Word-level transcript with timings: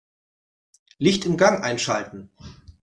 Licht 0.97 1.25
im 1.27 1.37
Gang 1.37 1.63
einschalten. 1.63 2.31